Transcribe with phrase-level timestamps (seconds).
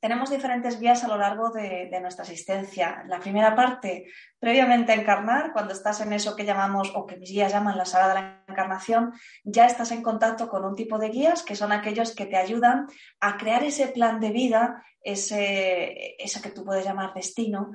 [0.00, 3.04] tenemos diferentes vías a lo largo de, nuestra existencia.
[3.06, 4.06] La primera parte,
[4.38, 8.08] previamente encarnar, cuando estás en eso que llamamos, o que mis guías llaman la sala
[8.08, 9.12] de la encarnación,
[9.44, 12.86] ya estás en contacto con un tipo de guías que son aquellos que te ayudan
[13.20, 17.72] a crear ese plan de vida, ese, que tú puedes llamar destino,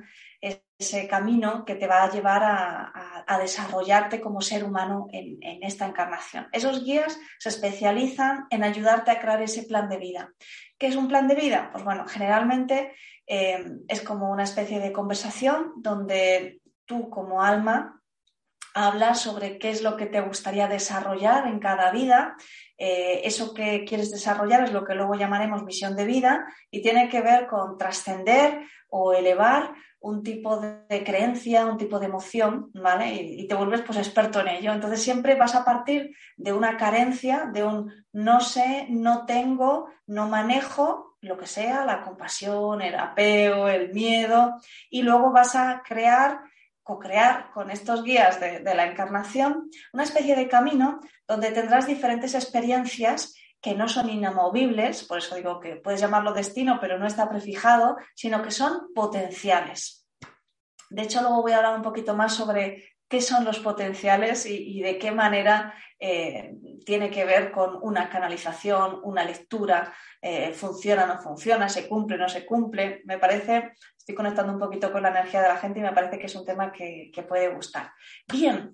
[0.78, 6.48] ese camino que te va a llevar a, desarrollarte como ser humano en, esta encarnación.
[6.52, 10.32] Esos guías se especializan en ayudarte a crear ese plan de vida.
[10.78, 11.70] ¿Qué es un plan de vida?
[11.72, 12.92] Pues bueno, generalmente
[13.26, 18.00] eh, es como una especie de conversación donde tú como alma
[18.74, 22.36] hablas sobre qué es lo que te gustaría desarrollar en cada vida.
[22.76, 27.08] Eh, eso que quieres desarrollar es lo que luego llamaremos misión de vida y tiene
[27.08, 29.72] que ver con trascender o elevar
[30.06, 33.12] un tipo de creencia, un tipo de emoción, ¿vale?
[33.12, 34.72] Y, te vuelves pues experto en ello.
[34.72, 40.28] Entonces siempre vas a partir de una carencia, de un no sé, no tengo, no
[40.28, 46.40] manejo, lo que sea, la compasión, el apego, el miedo, y luego vas a crear,
[46.84, 52.34] co-crear con estos guías de, de la encarnación una especie de camino donde tendrás diferentes
[52.36, 57.28] experiencias que no son inamovibles, por eso digo que puedes llamarlo destino, pero no está
[57.28, 60.06] prefijado, sino que son potenciales.
[60.90, 64.80] De hecho, luego voy a hablar un poquito más sobre qué son los potenciales y,
[64.80, 66.54] de qué manera eh,
[66.84, 72.16] tiene que ver con una canalización, una lectura, eh, funciona o no funciona, se cumple
[72.16, 73.02] o no se cumple.
[73.04, 76.18] Me parece, estoy conectando un poquito con la energía de la gente y me parece
[76.18, 77.92] que es un tema que, que puede gustar.
[78.26, 78.72] Bien,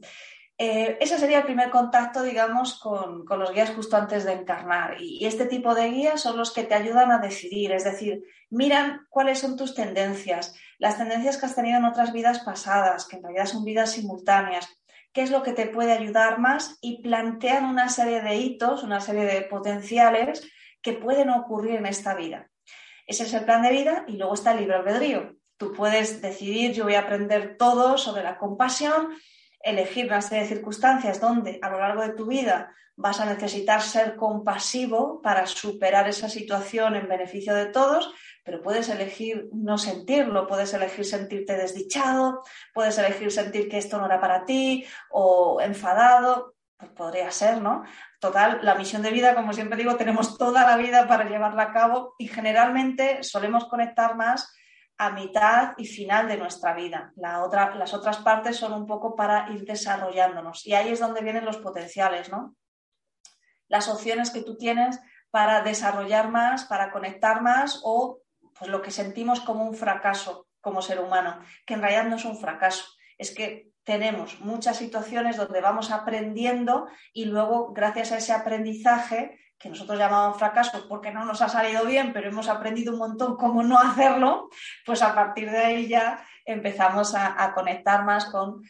[0.59, 5.01] eh, ese sería el primer contacto, digamos, con, los guías justo antes de encarnar.
[5.01, 9.07] Y, este tipo de guías son los que te ayudan a decidir, es decir, miran
[9.09, 13.23] cuáles son tus tendencias, las tendencias que has tenido en otras vidas pasadas, que en
[13.23, 14.69] realidad son vidas simultáneas,
[15.13, 19.01] qué es lo que te puede ayudar más y plantean una serie de hitos, una
[19.01, 20.49] serie de potenciales
[20.81, 22.51] que pueden ocurrir en esta vida.
[23.07, 25.37] Ese es el plan de vida y luego está el libre albedrío.
[25.57, 29.09] Tú puedes decidir, yo voy a aprender todo sobre la compasión
[29.63, 33.81] elegir una serie de circunstancias donde a lo largo de tu vida vas a necesitar
[33.81, 38.13] ser compasivo para superar esa situación en beneficio de todos,
[38.45, 42.43] pero puedes elegir no sentirlo, puedes elegir sentirte desdichado,
[42.75, 47.85] puedes elegir sentir que esto no era para ti o enfadado, pues podría ser, ¿no?
[48.21, 51.73] Total, la misión de vida, como siempre digo, tenemos toda la vida para llevarla a
[51.73, 54.53] cabo y generalmente solemos conectar más
[54.99, 57.13] a mitad y final de nuestra vida.
[57.17, 61.59] Las otras partes son un poco para ir desarrollándonos y ahí es donde vienen los
[61.59, 62.55] potenciales, ¿no?
[63.69, 65.01] Las opciones que tú tienes
[65.31, 68.21] para desarrollar más, para conectar más o
[68.59, 72.25] pues lo que sentimos como un fracaso como ser humano, que en realidad no es
[72.25, 72.85] un fracaso,
[73.19, 79.69] es que tenemos muchas situaciones donde vamos aprendiendo y luego gracias a ese aprendizaje que
[79.69, 83.63] nosotros llamamos fracaso porque no nos ha salido bien, pero hemos aprendido un montón cómo
[83.63, 84.51] no hacerlo,
[84.85, 88.63] pues a partir de ahí ya empezamos a, conectar más con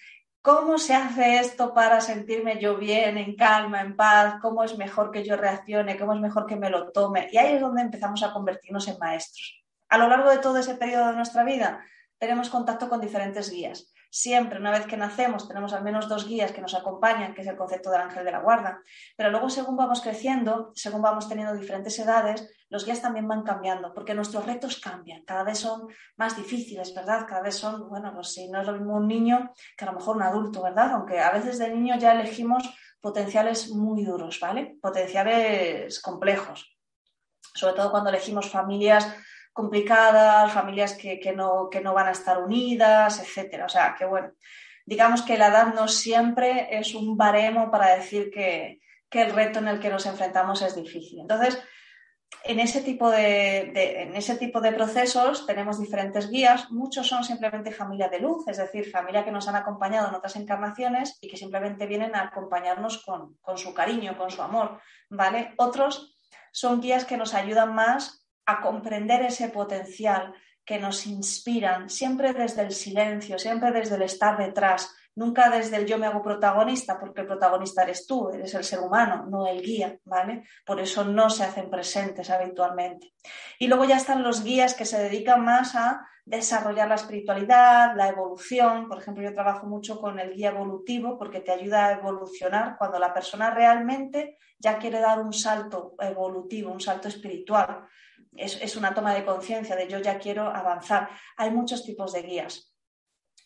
[0.43, 5.11] cómo se hace esto para sentirme yo bien, en calma, en paz, cómo es mejor
[5.11, 7.29] que yo reaccione, cómo es mejor que me lo tome.
[7.33, 9.65] Y ahí es donde empezamos a convertirnos en maestros.
[9.89, 11.83] A lo largo de todo ese periodo de nuestra vida
[12.19, 16.53] tenemos contacto con diferentes guías siempre, una vez que nacemos, tenemos al menos dos guías
[16.53, 18.82] que nos acompañan, que es el concepto del ángel de la guarda.
[19.17, 23.94] Pero luego, según vamos creciendo, según vamos teniendo diferentes edades, los guías también van cambiando,
[23.94, 27.25] porque nuestros retos cambian, cada vez son más difíciles, ¿verdad?
[27.26, 29.99] Cada vez son, bueno, pues si no es lo mismo un niño que a lo
[29.99, 30.93] mejor un adulto, ¿verdad?
[30.93, 32.69] Aunque a veces de niño ya elegimos
[33.00, 34.76] potenciales muy duros, ¿vale?
[34.82, 36.76] Potenciales complejos.
[37.55, 39.08] Sobre todo cuando elegimos familias
[39.52, 43.66] complicadas, familias que, no, que no van a estar unidas, etcétera.
[43.66, 44.32] O sea, que bueno,
[44.87, 49.69] digamos que la edad no siempre es un baremo para decir que, el reto en
[49.69, 51.20] el que nos enfrentamos es difícil.
[51.20, 51.62] Entonces,
[52.44, 56.70] en ese, tipo de, en ese tipo de procesos tenemos diferentes guías.
[56.70, 60.37] Muchos son simplemente familia de luz, es decir, familia que nos han acompañado en otras
[60.37, 64.81] encarnaciones y que simplemente vienen a acompañarnos con, con su cariño, con su amor.
[65.10, 65.52] ¿vale?
[65.58, 66.19] Otros
[66.52, 70.35] son guías que nos ayudan más a comprender ese potencial
[70.65, 75.87] que nos inspiran, siempre desde el silencio, siempre desde el estar detrás, nunca desde el
[75.87, 79.61] yo me hago protagonista, porque el protagonista eres tú, eres el ser humano, no el
[79.61, 80.44] guía, ¿vale?
[80.65, 83.12] Por eso no se hacen presentes habitualmente.
[83.59, 88.09] Y luego ya están los guías que se dedican más a desarrollar la espiritualidad, la
[88.09, 88.89] evolución.
[88.89, 93.00] Por ejemplo, yo trabajo mucho con el guía evolutivo porque te ayuda a evolucionar cuando
[93.00, 97.89] la persona realmente ya quiere dar un salto evolutivo, un salto espiritual
[98.37, 101.08] es, una toma de conciencia de yo ya quiero avanzar.
[101.37, 102.75] Hay muchos tipos de guías.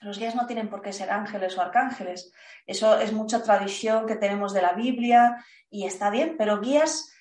[0.01, 2.33] Los guías no tienen por qué ser ángeles o arcángeles.
[2.67, 7.13] Eso es mucha tradición que tenemos de la Biblia y está bien, pero guías,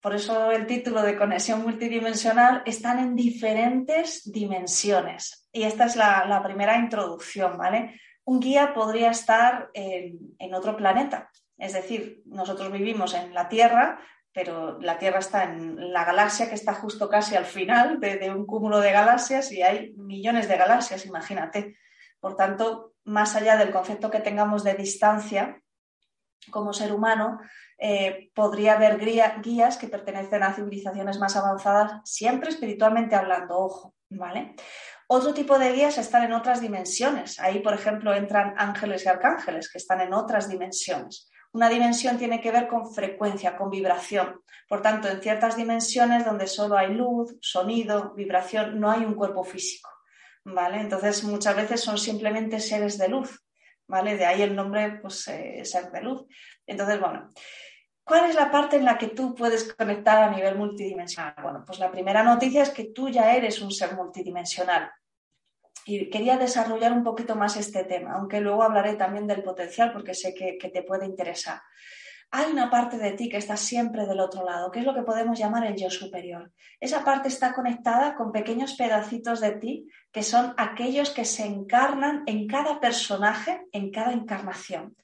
[0.00, 5.48] por eso el título de conexión multidimensional, están en diferentes dimensiones.
[5.52, 8.00] Y esta es la, primera introducción, ¿vale?
[8.24, 11.30] Un guía podría estar en otro planeta.
[11.58, 13.98] Es decir, nosotros vivimos en la Tierra,
[14.36, 18.44] pero la Tierra está en la galaxia que está justo casi al final de, un
[18.44, 21.78] cúmulo de galaxias y hay millones de galaxias, imagínate.
[22.20, 25.62] Por tanto, más allá del concepto que tengamos de distancia
[26.50, 27.40] como ser humano,
[27.78, 34.54] eh, podría haber guías que pertenecen a civilizaciones más avanzadas, siempre espiritualmente hablando, ojo, ¿vale?
[35.06, 37.40] Otro tipo de guías están en otras dimensiones.
[37.40, 41.30] Ahí, por ejemplo, entran ángeles y arcángeles, que están en otras dimensiones.
[41.56, 44.42] Una dimensión tiene que ver con frecuencia, con vibración.
[44.68, 49.42] Por tanto, en ciertas dimensiones donde solo hay luz, sonido, vibración, no hay un cuerpo
[49.42, 49.88] físico.
[50.44, 50.82] ¿Vale?
[50.82, 53.42] Entonces, muchas veces son simplemente seres de luz.
[53.86, 54.18] ¿Vale?
[54.18, 56.26] De ahí el nombre, pues, eh, ser de luz.
[56.66, 57.32] Entonces, bueno,
[58.04, 61.34] ¿Cuál es la parte en la que tú puedes conectar a nivel multidimensional?
[61.42, 64.92] Bueno, pues la primera noticia es que tú ya eres un ser multidimensional
[65.88, 70.14] y quería desarrollar un poquito más este tema, aunque luego hablaré también del potencial porque
[70.14, 71.60] sé que, te puede interesar.
[72.32, 75.02] Hay una parte de ti que está siempre del otro lado, que es lo que
[75.02, 76.50] podemos llamar el yo superior.
[76.80, 82.24] Esa parte está conectada con pequeños pedacitos de ti que son aquellos que se encarnan
[82.26, 84.96] en cada personaje, en cada encarnación.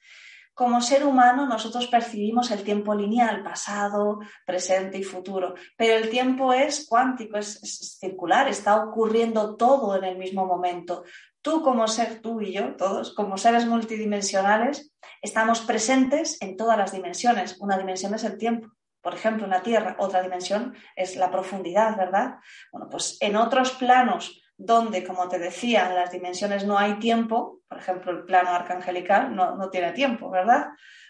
[0.53, 6.53] Como ser humano nosotros percibimos el tiempo lineal, pasado, presente y futuro, pero el tiempo
[6.53, 11.03] es cuántico, es, circular, está ocurriendo todo en el mismo momento.
[11.41, 16.91] Tú como ser, tú y yo, todos, como seres multidimensionales, estamos presentes en todas las
[16.91, 17.57] dimensiones.
[17.59, 18.69] Una dimensión es el tiempo,
[19.01, 22.35] por ejemplo, en la Tierra, otra dimensión es la profundidad, ¿verdad?
[22.71, 27.61] Bueno, pues en otros planos donde, como te decía, en las dimensiones no hay tiempo,
[27.67, 30.69] por ejemplo, el plano arcangelical no, tiene tiempo, ¿verdad?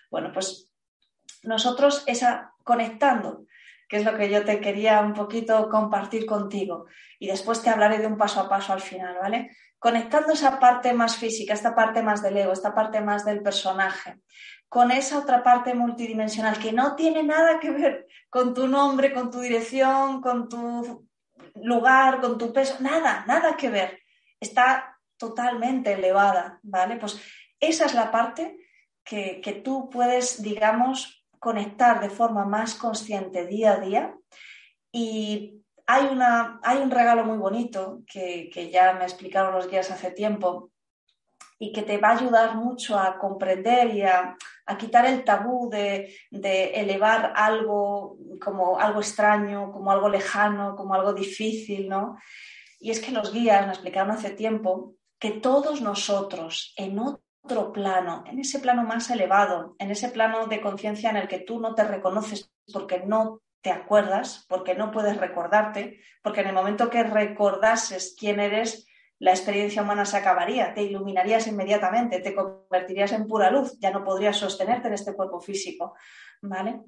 [0.09, 0.69] Bueno, pues
[1.43, 3.45] nosotros esa conectando,
[3.89, 6.85] que es lo que yo te quería un poquito compartir contigo,
[7.19, 9.51] y después te hablaré de un paso a paso al final, ¿vale?
[9.83, 14.21] conectando esa parte más física, esta parte más del ego, esta parte más del personaje,
[14.69, 19.29] con esa otra parte multidimensional que no tiene nada que ver con tu nombre, con
[19.29, 21.05] tu dirección, con tu
[21.55, 24.01] lugar, con tu peso, nada, nada que ver.
[24.39, 26.97] Está totalmente elevada, ¿vale?
[26.97, 27.21] Pues
[27.59, 28.57] esa es la parte
[29.03, 34.15] que, que tú puedes, digamos, conectar de forma más consciente día a día
[34.91, 40.11] y hay, una, hay un regalo muy bonito que, ya me explicaron los guías hace
[40.11, 40.71] tiempo
[41.59, 44.37] y que te va a ayudar mucho a comprender y a,
[44.77, 51.89] quitar el tabú de, elevar algo como algo extraño, como algo lejano, como algo difícil,
[51.89, 52.17] ¿no?
[52.79, 58.23] Y es que los guías me explicaron hace tiempo que todos nosotros en otro plano,
[58.27, 61.75] en ese plano más elevado, en ese plano de conciencia en el que tú no
[61.75, 67.03] te reconoces porque no te acuerdas, porque no puedes recordarte, porque en el momento que
[67.03, 68.85] recordases quién eres,
[69.23, 74.03] la experiencia humana se acabaría, te iluminarías inmediatamente, te convertirías en pura luz, ya no
[74.03, 75.95] podrías sostenerte en este cuerpo físico,
[76.41, 76.81] ¿vale?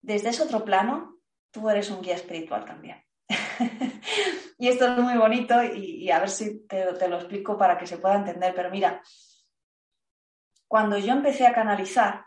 [0.00, 1.18] Desde ese otro plano,
[1.50, 3.04] tú eres un guía espiritual también.
[4.58, 7.98] y esto es muy bonito y, a ver si te lo explico para que se
[7.98, 9.02] pueda entender, pero mira,
[10.66, 12.24] cuando yo empecé a canalizar,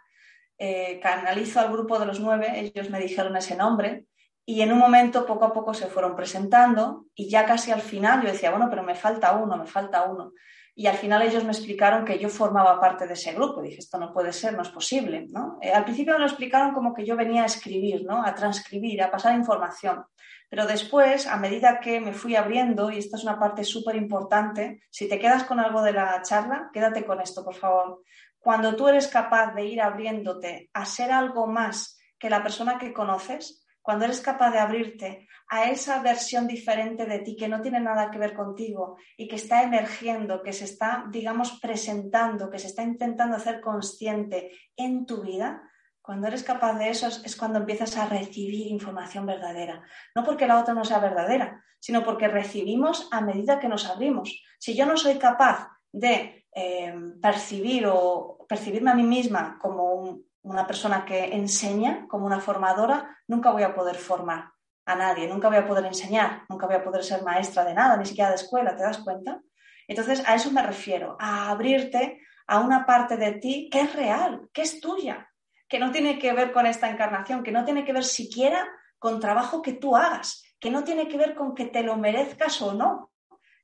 [0.59, 4.05] eh, canalizo al grupo de los nueve, ellos me dijeron ese nombre
[4.49, 8.21] y en un momento poco a poco se fueron presentando y ya casi al final
[8.21, 10.31] yo decía, bueno, pero me falta uno, me falta uno.
[10.73, 13.61] Y al final ellos me explicaron que yo formaba parte de ese grupo.
[13.61, 15.25] dije, esto no puede ser, no es posible.
[15.31, 15.57] ¿no?
[15.61, 18.23] Eh, al principio me lo explicaron como que yo venía a escribir, ¿no?
[18.23, 20.05] a transcribir, a pasar información.
[20.49, 24.81] Pero después, a medida que me fui abriendo, y esta es una parte súper importante,
[24.89, 28.01] si te quedas con algo de la charla, quédate con esto, por favor
[28.39, 32.93] cuando tú eres capaz de ir abriéndote a ser algo más que la persona que
[32.93, 37.79] conoces, cuando eres capaz de abrirte a esa versión diferente de ti que no tiene
[37.79, 42.67] nada que ver contigo y que está emergiendo, que se está, digamos, presentando, que se
[42.67, 45.61] está intentando hacer consciente en tu vida,
[46.01, 49.81] cuando eres capaz de eso es, cuando empiezas a recibir información verdadera.
[50.13, 54.43] No porque la otra no sea verdadera, sino porque recibimos a medida que nos abrimos.
[54.59, 60.67] Si yo no soy capaz de eh, percibir o percibirme a mí misma como una
[60.67, 64.51] persona que enseña, como una formadora, nunca voy a poder formar
[64.85, 67.97] a nadie, nunca voy a poder enseñar, nunca voy a poder ser maestra de nada,
[67.97, 69.41] ni siquiera de escuela, ¿te das cuenta?
[69.87, 74.49] Entonces, a eso me refiero, a abrirte a una parte de ti que es real,
[74.53, 75.29] que es tuya,
[75.67, 78.67] que no tiene que ver con esta encarnación, que no tiene que ver siquiera
[78.99, 82.61] con trabajo que tú hagas, que no tiene que ver con que te lo merezcas
[82.61, 83.11] o no,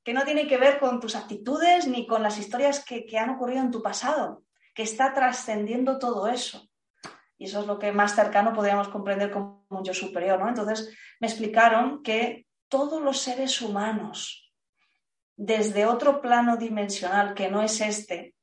[0.04, 3.62] que no tiene que ver con tus actitudes ni con las historias que, han ocurrido
[3.62, 4.44] en tu pasado,
[4.76, 6.70] que está trascendiendo todo eso.
[7.38, 10.50] Y eso es lo que más cercano podríamos comprender como un yo superior, ¿no?
[10.50, 14.52] Entonces me explicaron que todos los seres humanos,
[15.36, 18.36] desde otro plano dimensional que no es este,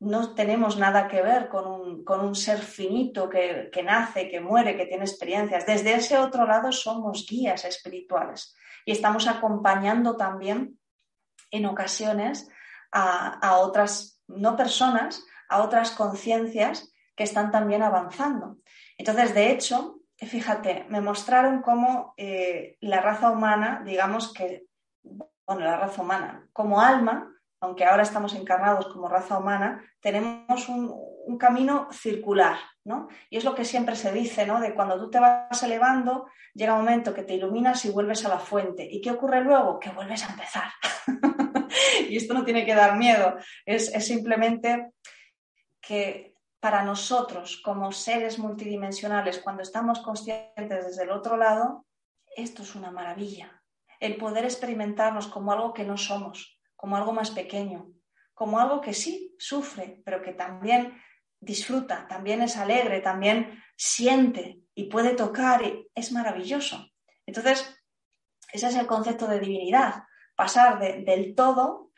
[0.00, 4.86] no tenemos nada que ver con un, ser finito que, que, nace, que muere, que
[4.86, 5.66] tiene experiencias.
[5.66, 8.54] Desde ese otro lado somos guías espirituales
[8.86, 10.78] y estamos acompañando también
[11.50, 12.48] en ocasiones
[12.92, 16.89] a, otras, no personas, a otras conciencias
[17.20, 18.56] que están también avanzando.
[18.96, 24.64] Entonces, de hecho, fíjate, me mostraron cómo eh, la raza humana, digamos que,
[25.02, 30.90] bueno, la raza humana, como alma, aunque ahora estamos encarnados como raza humana, tenemos un,
[31.26, 33.08] un, camino circular, ¿no?
[33.28, 34.58] Y es lo que siempre se dice, ¿no?
[34.58, 38.30] De cuando tú te vas elevando, llega un momento que te iluminas y vuelves a
[38.30, 38.88] la fuente.
[38.90, 39.78] ¿Y qué ocurre luego?
[39.78, 40.70] Que vuelves a empezar.
[42.08, 43.36] y esto no tiene que dar miedo,
[43.66, 44.92] es, simplemente
[45.82, 51.86] que para nosotros como seres multidimensionales, cuando estamos conscientes desde el otro lado,
[52.36, 53.62] esto es una maravilla.
[53.98, 57.90] El poder experimentarnos como algo que no somos, como algo más pequeño,
[58.34, 61.00] como algo que sí sufre, pero que también
[61.40, 65.62] disfruta, también es alegre, también siente y puede tocar,
[65.94, 66.90] es maravilloso.
[67.26, 67.74] Entonces,
[68.52, 71.89] ese es el concepto de divinidad, pasar del todo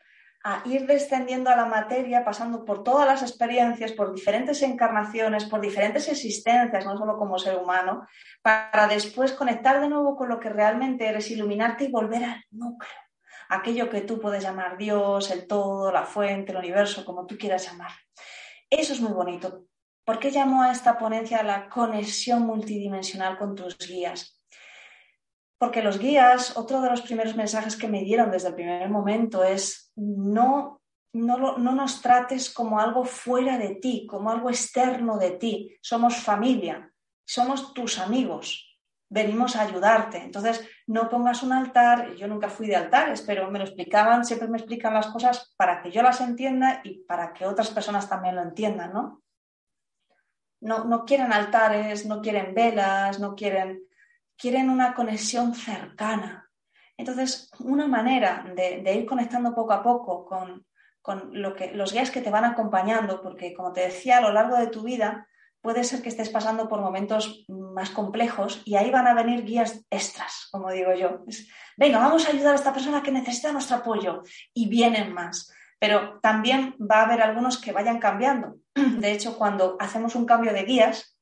[0.43, 5.61] a ir descendiendo a la materia, pasando por todas las experiencias, por diferentes encarnaciones, por
[5.61, 8.05] diferentes existencias, no solo como ser humano,
[8.41, 12.91] para después conectar de nuevo con lo que realmente eres, iluminarte y volver al núcleo,
[13.47, 17.65] aquello que tú puedes llamar Dios, el todo, la fuente, el universo, como tú quieras
[17.65, 17.91] llamar.
[18.69, 19.65] Eso es muy bonito.
[20.03, 24.42] ¿Por qué llamo a esta ponencia la conexión multidimensional con tus guías?
[25.63, 29.45] Porque los guías, otro de los primeros mensajes que me dieron desde el primer momento
[29.45, 30.81] es no,
[31.13, 35.73] no, no nos trates como algo fuera de ti, como algo externo de ti.
[35.81, 36.91] Somos familia,
[37.25, 38.77] somos tus amigos,
[39.07, 40.17] venimos a ayudarte.
[40.17, 44.49] Entonces, no pongas un altar, yo nunca fui de altares, pero me lo explicaban, siempre
[44.49, 48.35] me explican las cosas para que yo las entienda y para que otras personas también
[48.35, 49.23] lo entiendan, ¿no?
[50.59, 53.87] No, quieren altares, no quieren velas, no quieren,
[54.43, 56.49] quieren una conexión cercana.
[56.97, 60.65] Entonces, una manera de, ir conectando poco a poco con,
[61.01, 64.33] con lo que, los guías que te van acompañando, porque como te decía, a lo
[64.33, 65.29] largo de tu vida,
[65.61, 69.85] puede ser que estés pasando por momentos más complejos y ahí van a venir guías
[69.89, 71.23] extras, como digo yo.
[71.77, 74.23] Venga, vamos a ayudar a esta persona que necesita nuestro apoyo
[74.53, 75.53] y vienen más.
[75.79, 78.57] Pero también va a haber algunos que vayan cambiando.
[78.75, 81.12] De hecho, cuando hacemos un cambio de guías,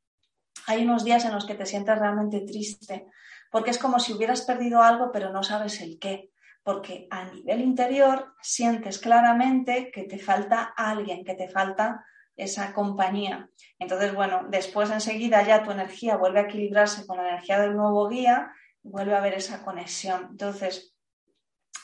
[0.68, 3.08] hay unos días en los que te sientes realmente triste,
[3.52, 6.32] porque es como si hubieras perdido algo, pero no sabes el qué.
[6.64, 13.50] Porque a nivel interior sientes claramente que te falta alguien, que te falta esa compañía.
[13.80, 18.08] Entonces, bueno, después enseguida ya tu energía vuelve a equilibrarse con la energía del nuevo
[18.08, 18.52] guía,
[18.84, 20.28] vuelve a haber esa conexión.
[20.32, 20.96] Entonces,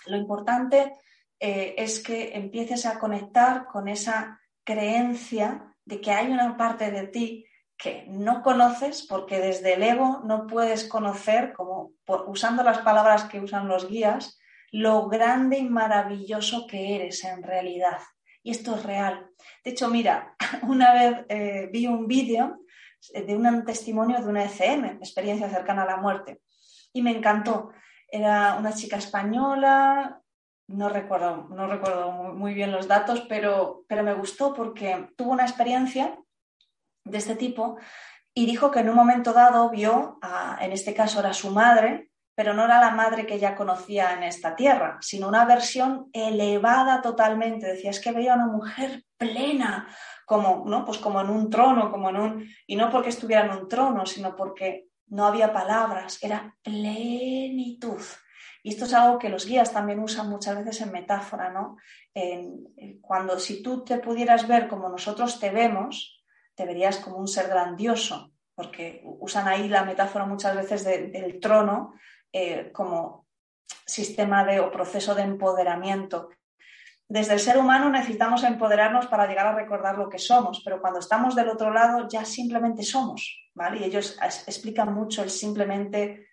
[0.06, 0.94] lo importante
[1.40, 7.08] eh, es que empieces a conectar con esa creencia de que hay una parte de
[7.08, 7.47] ti
[7.78, 11.92] que no conoces porque desde el ego no puedes conocer, como
[12.28, 14.40] usando las palabras que usan los guías,
[14.72, 18.00] lo grande y maravilloso que eres en realidad.
[18.42, 19.30] Y esto es real.
[19.64, 22.62] De hecho, mira, una vez eh, vi un vídeo
[23.14, 26.42] de un testimonio de una ECM, experiencia cercana a la muerte,
[26.92, 27.72] y me encantó.
[28.10, 30.22] Era una chica española,
[30.68, 35.44] no recuerdo, no recuerdo muy bien los datos, pero, pero me gustó porque tuvo una
[35.44, 36.18] experiencia
[37.10, 37.78] de este tipo
[38.34, 40.20] y dijo que en un momento dado vio,
[40.62, 44.22] en este caso era su madre, pero no era la madre que ella conocía en
[44.22, 47.66] esta tierra, sino una versión elevada totalmente.
[47.66, 49.88] Decía, es que veía a una mujer plena,
[50.24, 50.86] como, ¿no?
[50.86, 52.50] Pues como en un trono, como en un.
[52.68, 58.04] Y no porque estuviera en un trono, sino porque no había palabras, era plenitud.
[58.62, 61.78] Y esto es algo que los guías también usan muchas veces en metáfora, ¿no?
[63.02, 66.17] cuando si tú te pudieras ver como nosotros te vemos,
[66.58, 71.94] te verías como un ser grandioso, porque usan ahí la metáfora muchas veces del trono
[72.34, 73.28] eh, como
[73.86, 76.30] sistema de, o proceso de empoderamiento.
[77.08, 81.00] Desde el ser humano necesitamos empoderarnos para llegar a recordar lo que somos, pero cuando
[81.00, 83.78] estamos del otro lado ya simplemente somos, ¿vale?
[83.78, 86.28] Y ellos explican mucho el simplemente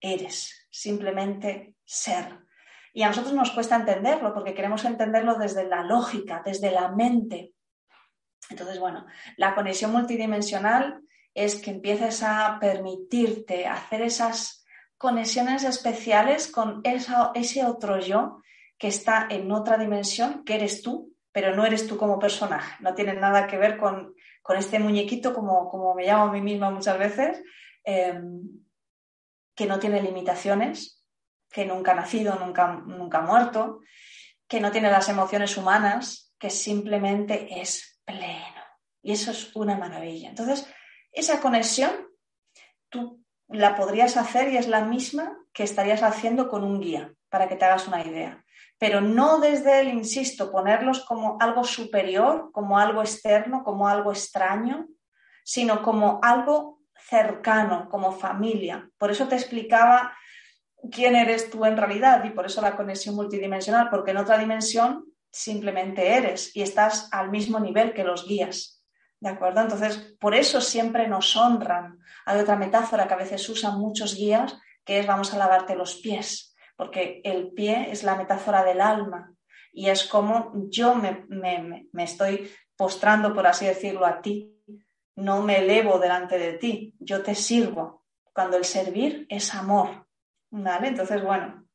[0.00, 2.38] eres, simplemente ser.
[2.94, 7.52] Y a nosotros nos cuesta entenderlo porque queremos entenderlo desde la lógica, desde la mente.
[8.50, 9.06] Entonces, bueno,
[9.36, 11.02] la conexión multidimensional
[11.34, 14.64] es que empieces a permitirte hacer esas
[14.96, 18.40] conexiones especiales con ese otro yo
[18.78, 22.76] que está en otra dimensión, que eres tú, pero no eres tú como personaje.
[22.80, 24.14] No tiene nada que ver con,
[24.56, 27.42] este muñequito, como, como, me llamo a mí misma muchas veces,
[27.84, 28.42] em,
[29.54, 31.04] que no tiene limitaciones,
[31.50, 33.80] que nunca ha nacido, nunca, nunca ha muerto,
[34.46, 38.62] que no tiene las emociones humanas, que simplemente es pleno.
[39.02, 40.30] Y eso es una maravilla.
[40.30, 40.66] Entonces,
[41.12, 41.90] esa conexión,
[42.88, 47.48] tú la podrías hacer y es la misma que estarías haciendo con un guía, para
[47.48, 48.44] que te hagas una idea.
[48.78, 54.86] Pero no desde el, insisto, ponerlos como algo superior, como algo externo, como algo extraño,
[55.44, 58.90] sino como algo cercano, como familia.
[58.98, 60.12] Por eso te explicaba
[60.90, 65.04] quién eres tú en realidad y por eso la conexión multidimensional, porque en otra dimensión
[65.36, 68.82] simplemente eres y estás al mismo nivel que los guías.
[69.20, 69.60] ¿De acuerdo?
[69.60, 71.98] Entonces, por eso siempre nos honran.
[72.24, 75.96] Hay otra metáfora que a veces usan muchos guías, que es vamos a lavarte los
[75.96, 79.32] pies, porque el pie es la metáfora del alma
[79.72, 84.52] y es como yo me, estoy postrando, por así decirlo, a ti.
[85.16, 88.04] No me elevo delante de ti, yo te sirvo.
[88.32, 90.06] Cuando el servir es amor.
[90.50, 90.88] ¿Vale?
[90.88, 91.66] Entonces, bueno,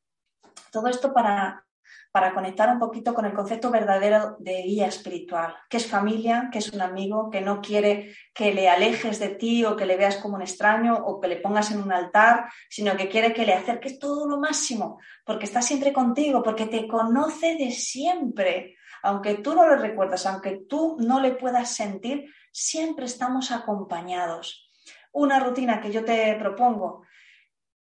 [0.70, 1.64] todo esto para
[2.12, 6.58] para conectar un poquito con el concepto verdadero de guía espiritual, que es familia, que
[6.58, 10.18] es un amigo, que no quiere que le alejes de ti o que le veas
[10.18, 13.54] como un extraño o que le pongas en un altar, sino que quiere que le
[13.54, 18.76] acerques todo lo máximo, porque está siempre contigo, porque te conoce de siempre.
[19.02, 24.68] Aunque tú no lo recuerdas, aunque tú no le puedas sentir, siempre estamos acompañados.
[25.12, 27.04] Una rutina que yo te propongo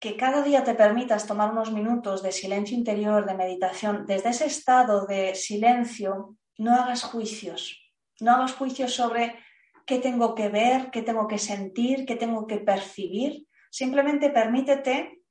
[0.03, 4.47] que cada día te permitas tomar unos minutos de silencio interior, de meditación, desde ese
[4.47, 7.89] estado de silencio, no hagas juicios,
[8.19, 9.39] no hagas juicios sobre
[9.85, 13.47] qué tengo que ver, qué tengo que sentir, qué tengo que percibir.
[13.71, 15.21] Simplemente permítete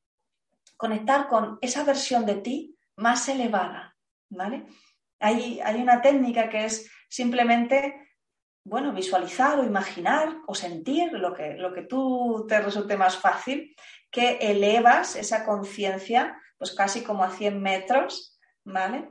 [0.78, 3.94] conectar con esa versión de ti más elevada,
[4.30, 4.64] ¿vale?
[5.20, 8.08] Hay, hay una técnica que es simplemente
[8.64, 13.74] bueno, visualizar o imaginar o sentir lo que, lo que tú te resulte más fácil
[14.12, 19.09] que elevas esa conciencia pues casi como a 100 metros, ¿vale?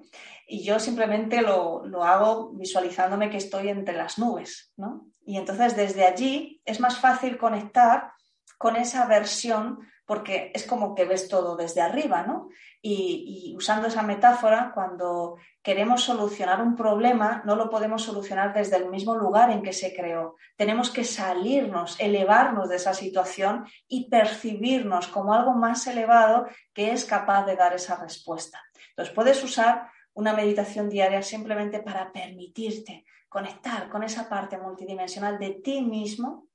[0.47, 5.07] Y yo simplemente lo, lo, hago visualizándome que estoy entre las nubes, ¿no?
[5.25, 8.13] Y entonces desde allí es más fácil conectar
[8.57, 9.79] con esa versión
[10.11, 12.49] porque es como que ves todo desde arriba, ¿no?
[12.81, 18.89] Y, usando esa metáfora, cuando queremos solucionar un problema, no lo podemos solucionar desde el
[18.89, 20.35] mismo lugar en que se creó.
[20.57, 27.05] Tenemos que salirnos, elevarnos de esa situación y percibirnos como algo más elevado que es
[27.05, 28.61] capaz de dar esa respuesta.
[28.89, 35.51] Entonces, puedes usar una meditación diaria simplemente para permitirte conectar con esa parte multidimensional de
[35.51, 36.50] ti mismo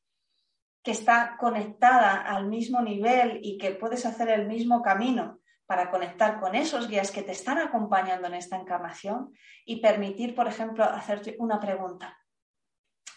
[0.86, 6.38] que está conectada al mismo nivel y que puedes hacer el mismo camino para conectar
[6.38, 11.34] con esos guías que te están acompañando en esta encarnación y permitir, por ejemplo, hacerte
[11.40, 12.16] una pregunta.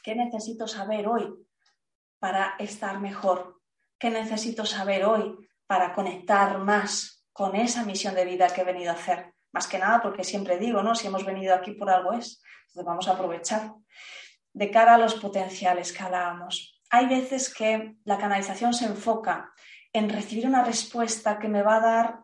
[0.02, 1.32] ¿Qué necesito saber hoy
[2.18, 3.62] para estar mejor?
[4.00, 8.90] ¿Qué necesito saber hoy para conectar más con esa misión de vida que he venido
[8.90, 9.36] a hacer?
[9.52, 10.96] Más que nada porque siempre digo, ¿no?
[10.96, 13.76] Si hemos venido aquí por algo es, entonces vamos a aprovechar.
[14.54, 19.52] De cara a los potenciales que hablábamos, hay veces que la canalización se enfoca
[19.94, 22.24] en recibir una respuesta que me va a dar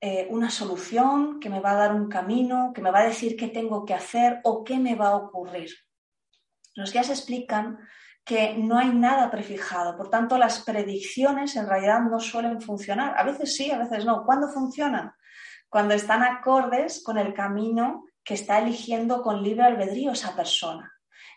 [0.00, 3.36] eh, una solución, que me va a dar un camino, que me va a decir
[3.36, 5.70] qué tengo que hacer o qué me va a ocurrir.
[6.74, 7.78] Los guías explican
[8.24, 13.14] que no hay nada prefijado, por tanto las predicciones en realidad no suelen funcionar.
[13.18, 14.24] A veces sí, a veces no.
[14.24, 15.12] ¿Cuándo funcionan?
[15.68, 20.92] Cuando están acordes con el camino que está eligiendo con libre albedrío esa persona.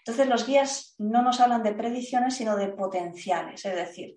[0.06, 4.16] Entonces, los guías no nos hablan de predicciones, sino de potenciales, es decir,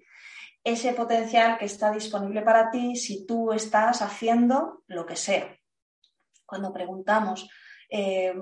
[0.62, 5.56] ese potencial que está disponible para ti si tú estás haciendo lo que sea.
[6.44, 7.48] Cuando preguntamos,
[7.88, 8.34] eh,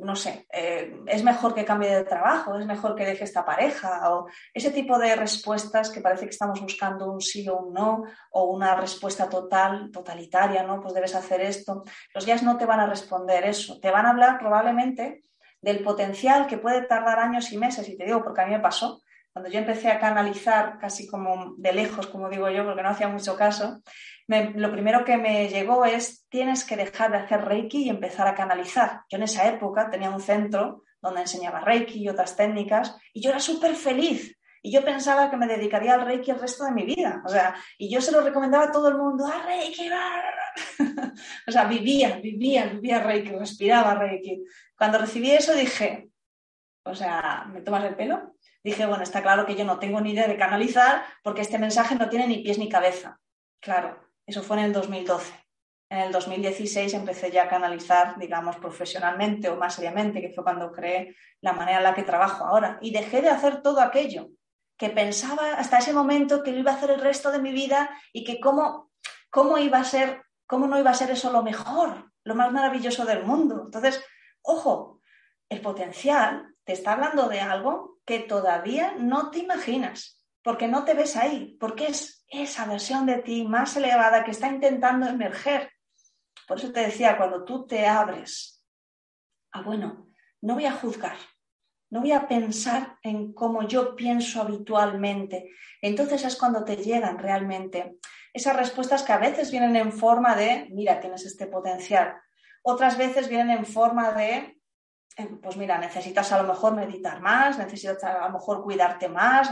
[0.00, 4.10] no sé, eh, es mejor que cambie de trabajo, es mejor que deje esta pareja,
[4.14, 8.04] o ese tipo de respuestas que parece que estamos buscando un sí o un no,
[8.30, 10.80] o una respuesta total, totalitaria, ¿no?
[10.80, 11.82] Pues debes hacer esto.
[12.14, 15.27] Los guías no te van a responder eso, te van a hablar probablemente
[15.60, 17.88] del potencial que puede tardar años y meses.
[17.88, 21.54] Y te digo, porque a mí me pasó, cuando yo empecé a canalizar casi como
[21.56, 23.80] de lejos, como digo yo, porque no hacía mucho caso,
[24.26, 28.34] lo primero que me llegó es, tienes que dejar de hacer Reiki y empezar a
[28.34, 29.02] canalizar.
[29.08, 33.30] Yo en esa época tenía un centro donde enseñaba Reiki y otras técnicas y yo
[33.30, 34.37] era súper feliz.
[34.62, 37.22] Y yo pensaba que me dedicaría al Reiki el resto de mi vida.
[37.24, 39.88] O sea, y yo se lo recomendaba a todo el mundo, ¡ah, Reiki!
[41.46, 44.44] o sea, vivía, vivía, vivía Reiki, respiraba Reiki.
[44.76, 46.10] Cuando recibí eso dije,
[46.84, 48.34] o sea, ¿me tomas el pelo?
[48.62, 51.94] Dije, bueno, está claro que yo no tengo ni idea de canalizar porque este mensaje
[51.94, 53.20] no tiene ni pies ni cabeza.
[53.60, 55.32] Claro, eso fue en el 2012.
[55.90, 60.70] En el 2016 empecé ya a canalizar, digamos, profesionalmente o más seriamente, que fue cuando
[60.70, 62.78] creé la manera en la que trabajo ahora.
[62.82, 64.28] Y dejé de hacer todo aquello
[64.78, 67.90] que pensaba hasta ese momento que lo iba a hacer el resto de mi vida
[68.12, 68.92] y que cómo,
[69.28, 73.04] cómo iba a ser, cómo no iba a ser eso lo mejor, lo más maravilloso
[73.04, 73.62] del mundo.
[73.64, 74.02] Entonces,
[74.40, 75.00] ojo,
[75.48, 80.94] el potencial te está hablando de algo que todavía no te imaginas, porque no te
[80.94, 85.72] ves ahí, porque es esa versión de ti más elevada que está intentando emerger.
[86.46, 88.64] Por eso te decía, cuando tú te abres,
[89.52, 90.06] ah, bueno,
[90.40, 91.16] no voy a juzgar,
[91.90, 95.50] no voy a pensar en cómo yo pienso habitualmente.
[95.80, 97.98] Entonces es cuando te llegan realmente
[98.32, 102.14] esas respuestas que a veces vienen en forma de, mira, tienes este potencial.
[102.62, 104.60] Otras veces vienen en forma de,
[105.16, 109.50] eh, pues mira, necesitas a lo mejor meditar más, necesitas a lo mejor cuidarte más,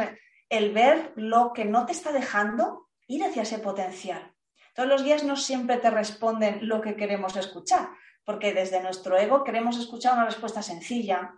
[0.48, 4.32] el ver lo que no te está dejando ir hacia ese potencial.
[4.74, 7.88] Todos los guías no siempre te responden lo que queremos escuchar,
[8.24, 11.32] porque desde nuestro ego queremos escuchar una respuesta sencilla,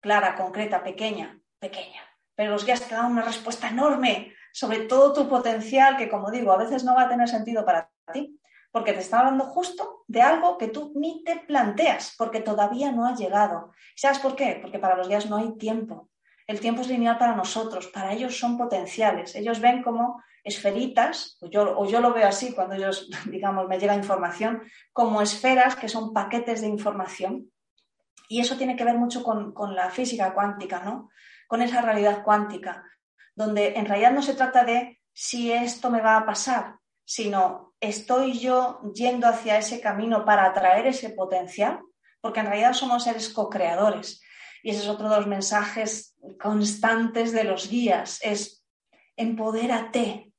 [0.00, 2.02] clara, concreta, pequeña, pequeña.
[2.34, 6.50] Pero los guías te dan una respuesta enorme sobre todo tu potencial, que como digo,
[6.50, 8.40] a veces no va a tener sentido para ti,
[8.72, 13.04] porque te está hablando justo de algo que tú ni te planteas, porque todavía no
[13.04, 13.72] ha llegado.
[13.94, 14.58] ¿Sabes por qué?
[14.62, 16.08] Porque para los guías no hay tiempo.
[16.46, 19.34] El tiempo es lineal para nosotros, para ellos son potenciales.
[19.34, 23.78] Ellos ven como esferitas, o yo, o yo lo veo así cuando ellos, digamos, me
[23.78, 27.52] llega información, como esferas que son paquetes de información
[28.28, 31.10] y eso tiene que ver mucho con, la física cuántica, ¿no?
[31.46, 32.84] Con esa realidad cuántica,
[33.34, 38.38] donde en realidad no se trata de si esto me va a pasar, sino estoy
[38.38, 41.80] yo yendo hacia ese camino para atraer ese potencial,
[42.20, 44.22] porque en realidad somos seres co-creadores.
[44.62, 48.64] Y ese es otro de los mensajes constantes de los guías, es
[49.16, 50.32] empodérate.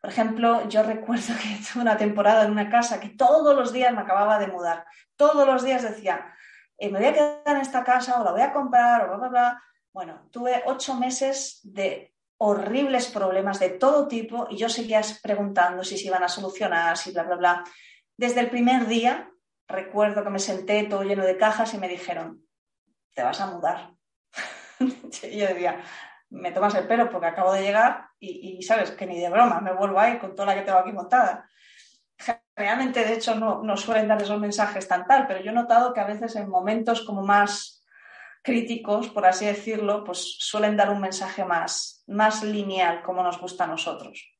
[0.00, 3.92] Por ejemplo, yo recuerdo que tuve una temporada en una casa que todos los días
[3.92, 4.86] me acababa de mudar.
[5.16, 6.34] Todos los días decía,
[6.78, 9.16] eh, me voy a quedar en esta casa o la voy a comprar o bla,
[9.16, 9.62] bla, bla.
[9.92, 15.96] Bueno, tuve ocho meses de horribles problemas de todo tipo y yo seguía preguntando si
[15.96, 17.64] se iban a solucionar, si bla, bla, bla.
[18.16, 19.30] Desde el primer día,
[19.68, 22.44] recuerdo que me senté todo lleno de cajas y me dijeron,
[23.14, 23.92] te vas a mudar.
[24.80, 25.80] y yo decía,
[26.30, 29.72] me tomas el pelo porque acabo de llegar y, sabes que ni de broma me
[29.72, 31.48] vuelvo ahí con toda la que tengo aquí montada.
[32.56, 35.92] Realmente, de hecho, no, no suelen dar esos mensajes tan tal, pero yo he notado
[35.92, 37.84] que a veces en momentos como más
[38.42, 43.64] críticos, por así decirlo, pues suelen dar un mensaje más, más lineal, como nos gusta
[43.64, 44.30] a nosotros.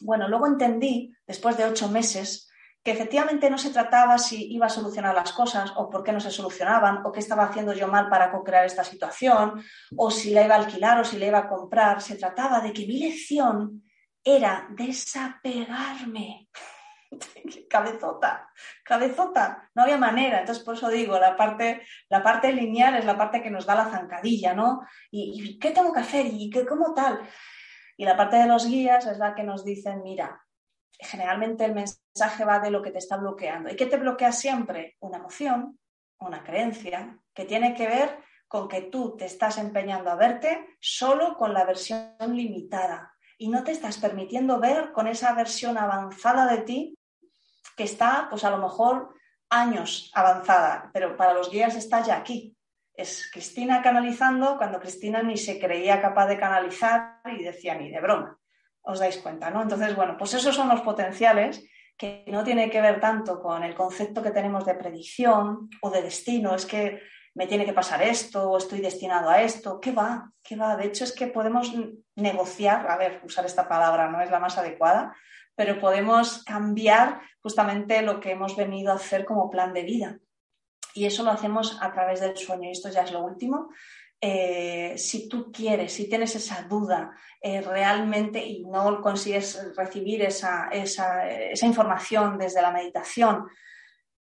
[0.00, 2.50] Bueno, luego entendí, después de ocho meses,
[2.82, 6.20] que efectivamente no se trataba si iba a solucionar las cosas o por qué no
[6.20, 9.62] se solucionaban o qué estaba haciendo yo mal para co-crear esta situación
[9.96, 12.00] o si la iba a alquilar o si la iba a comprar.
[12.00, 13.84] Se trataba de que mi lección
[14.24, 16.48] era desapegarme.
[17.68, 18.48] cabezota,
[18.84, 20.40] cabezota, no había manera.
[20.40, 23.74] Entonces, por eso digo, la parte, la parte lineal es la parte que nos da
[23.74, 24.82] la zancadilla, ¿no?
[25.10, 26.26] ¿Y, qué tengo que hacer?
[26.26, 27.20] ¿Y qué, cómo tal?
[27.96, 30.40] Y la parte de los guías es la que nos dicen, mira,
[30.98, 33.70] generalmente el mensaje va de lo que te está bloqueando.
[33.70, 34.96] ¿Y qué te bloquea siempre?
[35.00, 35.78] Una emoción,
[36.18, 38.18] una creencia, que tiene que ver
[38.48, 43.64] con que tú te estás empeñando a verte solo con la versión limitada y no
[43.64, 46.98] te estás permitiendo ver con esa versión avanzada de ti
[47.80, 49.14] que está, pues a lo mejor
[49.48, 52.54] años avanzada, pero para los guías está ya aquí.
[52.92, 58.02] Es Cristina canalizando cuando Cristina ni se creía capaz de canalizar y decía ni de
[58.02, 58.36] broma
[58.82, 59.62] os dais cuenta, ¿no?
[59.62, 61.64] Entonces, bueno, pues esos son los potenciales
[61.96, 66.02] que no tiene que ver tanto con el concepto que tenemos de predicción o de
[66.02, 67.00] destino, es que
[67.34, 70.30] me tiene que pasar esto o estoy destinado a esto, ¿qué va?
[70.42, 70.76] ¿Qué va?
[70.76, 71.72] De hecho, es que podemos
[72.14, 75.16] negociar, a ver, usar esta palabra no es la más adecuada,
[75.60, 80.18] pero podemos cambiar justamente lo que hemos venido a hacer como plan de vida.
[80.94, 82.70] Y eso lo hacemos a través del sueño.
[82.70, 83.68] Y esto ya es lo último.
[84.22, 90.70] Eh, si tú quieres, si tienes esa duda eh, realmente y no consigues recibir esa,
[91.60, 93.46] información desde la meditación,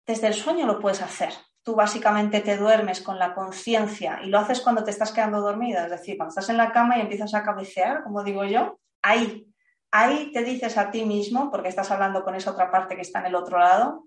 [0.06, 1.34] desde el sueño lo puedes hacer.
[1.62, 5.84] Tú básicamente te duermes con la conciencia y lo haces cuando te estás quedando dormida,
[5.84, 9.47] es decir, cuando estás en la cama y empiezas a cabecear, como digo yo, ahí,
[9.90, 13.20] ahí te dices a ti mismo, porque estás hablando con esa otra parte que está
[13.20, 14.04] en el otro lado,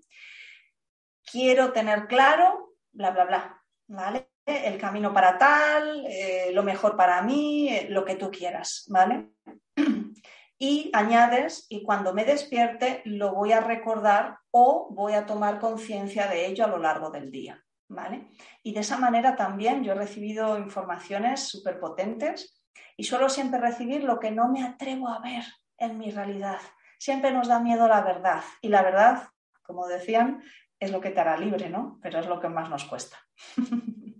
[1.30, 4.28] quiero tener claro, bla, bla, bla, ¿vale?
[4.44, 9.30] el camino para tal, eh, lo mejor para mí, eh, lo que tú quieras, ¿vale?
[10.58, 16.28] Y añades, y cuando me despierte lo voy a recordar o voy a tomar conciencia
[16.28, 18.30] de ello a lo largo del día, ¿vale?
[18.62, 22.62] Y de esa manera también yo he recibido informaciones súper potentes
[22.96, 25.42] y suelo siempre recibir lo que no me atrevo a ver
[25.82, 26.58] en mi realidad.
[26.98, 29.28] Siempre nos da miedo la verdad y la verdad,
[29.62, 30.42] como decían,
[30.78, 31.98] es lo que te hará libre, ¿no?
[32.02, 33.18] Pero es lo que más nos cuesta.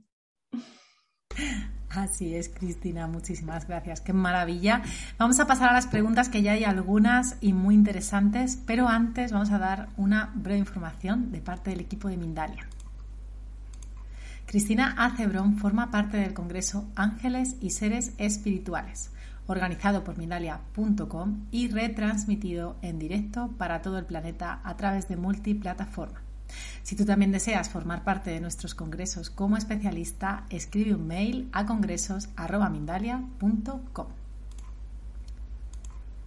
[1.89, 4.01] Así es, Cristina, muchísimas gracias.
[4.01, 4.83] Qué maravilla.
[5.19, 9.31] Vamos a pasar a las preguntas que ya hay algunas y muy interesantes, pero antes
[9.31, 12.67] vamos a dar una breve información de parte del equipo de Mindalia.
[14.47, 19.11] Cristina Acebrón forma parte del Congreso Ángeles y Seres Espirituales,
[19.53, 26.23] organizado por Mindalia.com y retransmitido en directo para todo el planeta a través de multiplataforma.
[26.83, 31.67] Si tú también deseas formar parte de nuestros congresos como especialista, escribe un mail a
[31.67, 34.07] congresos.mindalia.com.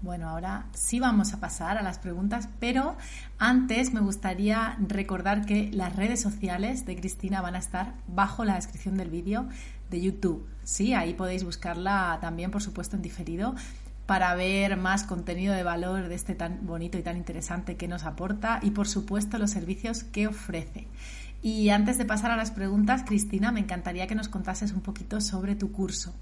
[0.01, 2.95] Bueno, ahora sí vamos a pasar a las preguntas, pero
[3.39, 8.53] antes me gustaría recordar que las redes sociales de Cristina van a estar bajo la
[8.55, 9.47] descripción del vídeo
[9.89, 10.47] de YouTube.
[10.63, 13.55] Sí, ahí podéis buscarla también, por supuesto, en diferido
[14.05, 18.03] para ver más contenido de valor de este tan bonito y tan interesante que nos
[18.03, 20.87] aporta y por supuesto los servicios que ofrece.
[21.41, 25.21] Y antes de pasar a las preguntas, Cristina, me encantaría que nos contases un poquito
[25.21, 26.13] sobre tu curso.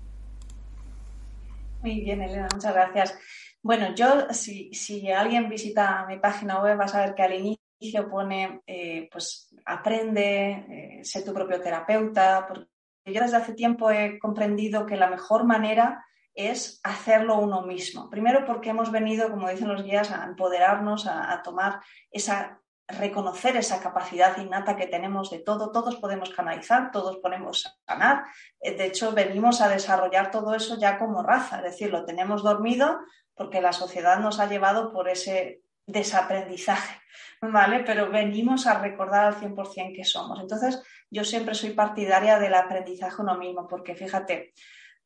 [1.82, 3.18] Muy bien, Elena, muchas gracias.
[3.62, 8.62] Bueno, yo, si, alguien visita mi página web, va a saber que al inicio pone,
[8.68, 12.73] eh, pues, aprende, eh, sé tu propio terapeuta, porque
[13.06, 18.10] yo desde hace tiempo he comprendido que la mejor manera es hacerlo uno mismo.
[18.10, 23.80] Primero porque hemos venido, como dicen los guías, a empoderarnos, a, tomar esa, reconocer esa
[23.82, 25.72] capacidad innata que tenemos de todo.
[25.72, 28.24] Todos podemos canalizar, todos podemos sanar.
[28.60, 32.42] Eh, de hecho, venimos a desarrollar todo eso ya como raza, es decir, lo tenemos
[32.42, 33.00] dormido
[33.36, 37.02] porque la sociedad nos ha llevado por ese desaprendizaje,
[37.42, 37.84] ¿vale?
[37.86, 40.40] Pero venimos a recordar al 100% que somos.
[40.40, 44.54] Entonces, yo siempre soy partidaria del aprendizaje uno mismo, porque fíjate,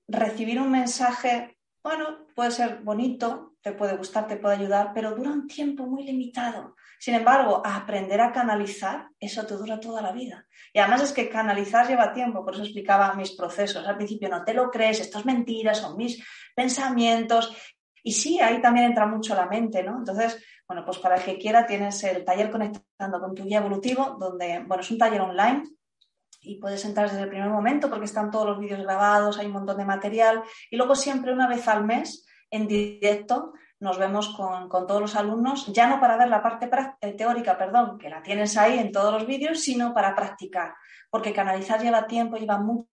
[0.07, 5.29] recibir un mensaje bueno, puede ser bonito, te puede gustar, te puede ayudar, pero dura
[5.29, 6.75] un tiempo muy limitado.
[6.99, 10.45] Sin embargo, aprender a canalizar, eso te dura toda la vida.
[10.73, 13.87] Y además es que canalizar lleva tiempo, por eso explicaba mis procesos.
[13.87, 16.21] Al principio no te lo crees, esto es mentira, son mis
[16.53, 17.55] pensamientos.
[18.03, 19.97] Y sí, ahí también entra mucho la mente, ¿no?
[19.97, 24.17] Entonces, bueno, pues para el que quiera tienes el taller Conectando con tu guía evolutivo,
[24.19, 25.63] donde, bueno, es un taller online
[26.41, 29.53] y puedes entrar desde el primer momento porque están todos los vídeos grabados, hay un
[29.53, 34.69] montón de material y luego siempre una vez al mes en directo nos vemos con,
[34.69, 36.69] todos los alumnos, ya no para ver la parte
[37.01, 40.73] eh, teórica, perdón, que la tienes ahí en todos los vídeos, sino para practicar,
[41.11, 42.57] porque canalizar lleva tiempo, lleva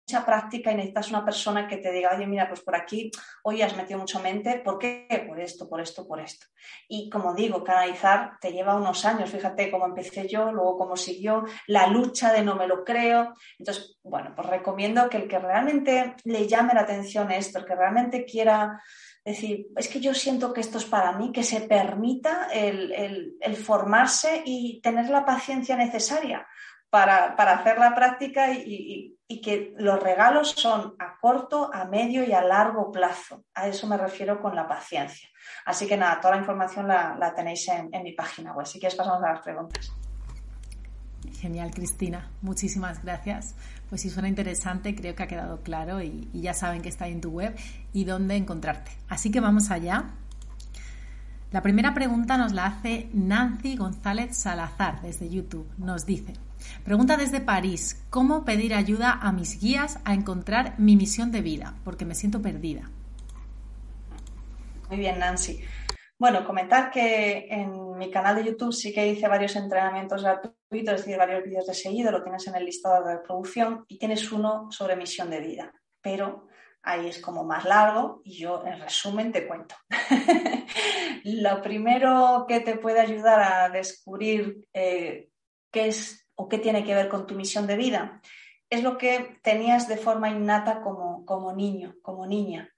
[0.08, 3.10] mucha práctica y necesitas una persona que te diga, oye, mira, pues por aquí
[3.42, 5.06] hoy has metido mucho mente, ¿por qué?
[5.28, 6.46] Por esto, por esto, por esto.
[6.88, 11.44] Y como digo, canalizar te lleva unos años, fíjate cómo empecé yo, luego cómo siguió,
[11.66, 13.34] la lucha de no me lo creo.
[13.58, 17.76] Entonces, bueno, pues recomiendo que el que realmente le llame la atención esto, el que
[17.76, 18.80] realmente quiera
[19.22, 24.42] decir, es que yo siento que esto es para mí, que se permita el, formarse
[24.46, 26.46] y tener la paciencia necesaria
[26.90, 32.42] para, hacer la práctica y, que los regalos son a corto, a medio y a
[32.42, 33.44] largo plazo.
[33.54, 35.28] A eso me refiero con la paciencia.
[35.66, 38.66] Así que nada, toda la información la, tenéis en, en mi página web.
[38.66, 39.92] Si quieres pasamos a las preguntas.
[41.40, 42.30] Genial, Cristina.
[42.42, 43.54] Muchísimas gracias.
[43.88, 47.12] Pues si suena interesante, creo que ha quedado claro y, ya saben que está ahí
[47.12, 47.56] en tu web
[47.92, 48.92] y dónde encontrarte.
[49.08, 50.10] Así que vamos allá.
[51.50, 55.66] La primera pregunta nos la hace Nancy González Salazar desde YouTube.
[55.78, 56.34] Nos dice,
[56.84, 61.74] pregunta desde París, ¿cómo pedir ayuda a mis guías a encontrar mi misión de vida?
[61.84, 62.90] Porque me siento perdida.
[64.90, 65.62] Muy bien, Nancy.
[66.18, 71.00] Bueno, comentar que en mi canal de YouTube sí que hice varios entrenamientos gratuitos, es
[71.00, 74.70] decir, varios vídeos de seguido, lo tienes en el listado de reproducción y tienes uno
[74.70, 76.46] sobre misión de vida, pero
[76.88, 79.74] ahí es como más largo y yo en resumen te cuento.
[81.24, 85.28] lo primero que te puede ayudar a descubrir eh,
[85.70, 88.20] qué es o qué tiene que ver con tu misión de vida
[88.70, 92.70] es lo que tenías de forma innata como, como niño, como niña.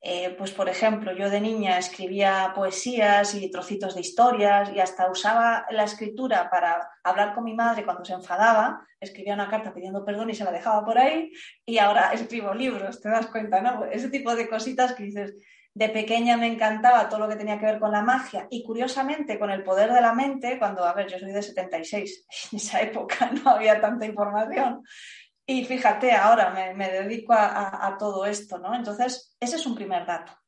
[0.00, 5.10] Eh, pues por ejemplo, yo de niña escribía poesías y trocitos de historias y hasta
[5.10, 10.04] usaba la escritura para hablar con mi madre cuando se enfadaba, escribía una carta pidiendo
[10.04, 11.32] perdón y se la dejaba por ahí
[11.66, 13.86] y ahora escribo libros, te das cuenta, ¿no?
[13.86, 15.34] Ese tipo de cositas que dices,
[15.74, 19.38] de pequeña me encantaba todo lo que tenía que ver con la magia y curiosamente
[19.38, 22.80] con el poder de la mente, cuando, a ver, yo soy de 76, en esa
[22.80, 24.82] época no había tanta información,
[25.50, 28.74] y fíjate, ahora me, dedico a, todo esto, ¿no?
[28.74, 30.38] Entonces, ese es un primer dato.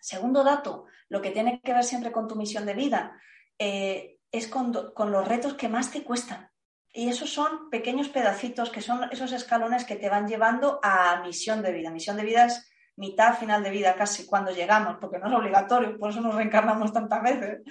[0.00, 3.20] Segundo dato, lo que tiene que ver siempre con tu misión de vida,
[3.58, 6.48] eh, es con, los retos que más te cuestan.
[6.92, 11.60] Y esos son pequeños pedacitos que son esos escalones que te van llevando a misión
[11.60, 11.90] de vida.
[11.90, 15.98] Misión de vida es mitad, final de vida casi cuando llegamos, porque no es obligatorio,
[15.98, 17.62] por eso nos reencarnamos tantas veces.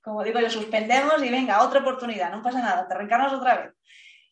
[0.00, 3.72] Como digo, yo suspendemos y venga, otra oportunidad, no pasa nada, te reencarnas otra vez.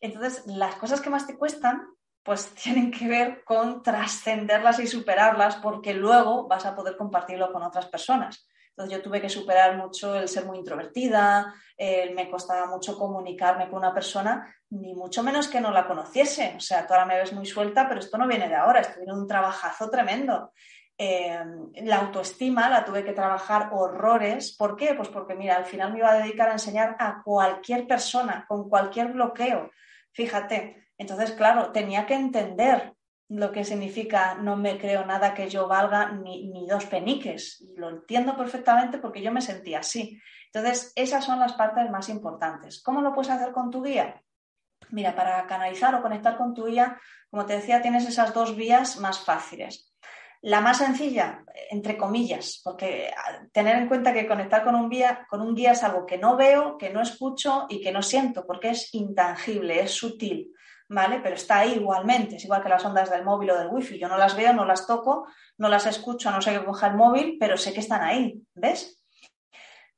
[0.01, 1.87] Entonces, las cosas que más te cuestan,
[2.23, 7.63] pues tienen que ver con trascenderlas y superarlas porque luego vas a poder compartirlo con
[7.63, 8.47] otras personas.
[8.71, 13.79] Entonces yo tuve que superar mucho el ser muy introvertida, me costaba mucho comunicarme con
[13.79, 16.53] una persona, ni mucho menos que no la conociese.
[16.55, 18.97] O sea, tú ahora me ves muy suelta, pero esto no viene de ahora, esto
[18.97, 20.53] viene un trabajazo tremendo.
[20.97, 21.39] Eh,
[21.81, 24.55] la autoestima la tuve que trabajar horrores.
[24.55, 24.93] ¿Por qué?
[24.93, 28.69] Pues porque, mira, al final me iba a dedicar a enseñar a cualquier persona con
[28.69, 29.71] cualquier bloqueo.
[30.13, 32.93] Fíjate, entonces, claro, tenía que entender
[33.31, 37.65] lo que significa no me creo nada que yo valga ni, dos peniques.
[37.77, 40.19] Lo entiendo perfectamente porque yo me sentía así.
[40.53, 42.83] Entonces, esas son las partes más importantes.
[42.83, 44.21] ¿Cómo lo puedes hacer con tu guía?
[44.89, 48.99] Mira, para canalizar o conectar con tu guía, como te decía, tienes esas dos vías
[48.99, 49.90] más fáciles.
[50.43, 53.13] La más sencilla, entre comillas, porque
[53.51, 56.35] tener en cuenta que conectar con un, guía, con un guía es algo que no
[56.35, 60.51] veo, que no escucho y que no siento, porque es intangible, es sutil,
[60.89, 61.19] ¿vale?
[61.21, 63.99] Pero está ahí igualmente, es igual que las ondas del móvil o del wifi.
[63.99, 65.27] Yo no las veo, no las toco,
[65.59, 68.99] no las escucho, no sé que coja el móvil, pero sé que están ahí, ¿ves?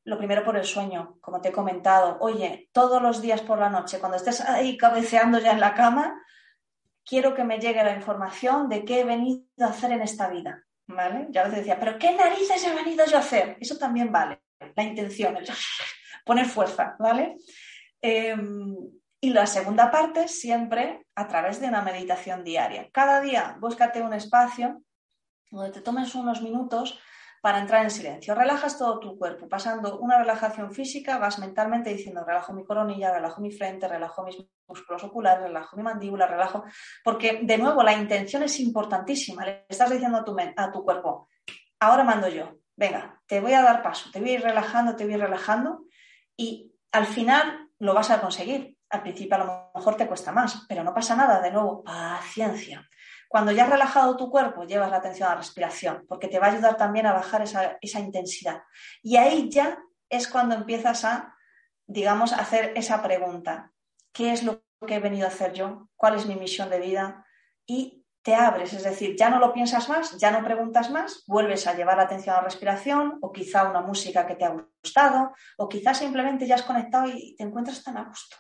[0.03, 2.17] Lo primero por el sueño, como te he comentado.
[2.19, 6.21] Oye, todos los días por la noche, cuando estés ahí cabeceando ya en la cama,
[7.05, 10.63] quiero que me llegue la información de qué he venido a hacer en esta vida.
[10.85, 11.27] ¿Vale?
[11.29, 13.57] Ya a veces decía, pero ¿qué narices he venido yo a hacer?
[13.59, 14.43] Eso también vale,
[14.75, 15.37] la intención,
[16.25, 17.37] poner fuerza, ¿vale?
[18.01, 18.75] Em,
[19.21, 22.89] y la segunda parte, siempre a través de una meditación diaria.
[22.91, 24.83] Cada día búscate un espacio
[25.49, 26.99] donde te tomes unos minutos
[27.44, 28.33] para entrar en silencio.
[28.33, 33.41] Relajas todo tu cuerpo, pasando una relajación física, vas mentalmente diciendo relajo mi coronilla, relajo
[33.41, 36.63] mi frente, relajo mis músculos oculares, relajo mi mandíbula, relajo,
[37.04, 39.44] porque de nuevo la intención es importantísima.
[39.44, 41.27] Le estás diciendo a tu, a tu cuerpo,
[41.81, 42.60] ahora mando yo.
[42.77, 45.23] Venga, te voy a dar paso, te voy a ir relajando, te voy a ir
[45.23, 45.83] relajando
[46.37, 48.77] y al final lo vas a conseguir.
[48.89, 51.41] Al principio a lo mejor te cuesta más, pero no pasa nada.
[51.41, 52.87] De nuevo, paciencia.
[53.34, 56.46] Cuando ya has relajado tu cuerpo, llevas la atención a la respiración, porque te va
[56.46, 58.62] a ayudar también a bajar esa, esa intensidad.
[59.02, 61.36] Y ahí ya es cuando empiezas a,
[61.88, 63.71] digamos, hacer esa pregunta.
[64.12, 65.90] ¿Qué es lo que he venido a hacer yo?
[65.96, 67.25] ¿Cuál es mi misión de vida?
[67.65, 71.65] Y te abres, es decir, ya no lo piensas más, ya no preguntas más, vuelves
[71.65, 75.31] a llevar la atención a la respiración o quizá una música que te ha gustado
[75.58, 78.38] o quizá simplemente ya has conectado y te encuentras tan a gusto.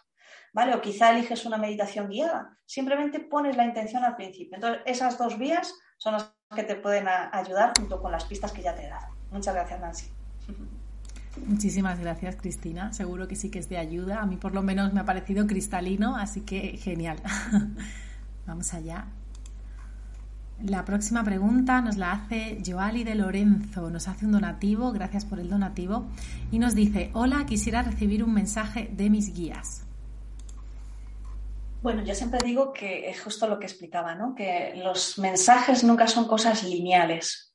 [0.53, 0.75] ¿Vale?
[0.75, 2.57] O quizá eliges una meditación guiada.
[2.65, 4.55] Simplemente pones la intención al principio.
[4.55, 8.61] Entonces, esas dos vías son las que te pueden ayudar junto con las pistas que
[8.61, 9.07] ya te he dado.
[9.31, 10.05] Muchas gracias, Nancy.
[11.47, 12.93] Muchísimas gracias, Cristina.
[12.93, 14.21] Seguro que sí que es de ayuda.
[14.21, 17.17] A mí por lo menos me ha parecido cristalino, así que genial.
[18.45, 19.07] Vamos allá.
[20.61, 23.89] La próxima pregunta nos la hace Joali de Lorenzo.
[23.89, 26.05] Nos hace un donativo, gracias por el donativo,
[26.51, 29.82] y nos dice, hola, quisiera recibir un mensaje de mis guías.
[31.83, 34.33] Bueno, yo siempre digo que es justo lo que explicaba, ¿no?
[34.33, 37.53] Que los mensajes nunca son cosas lineales.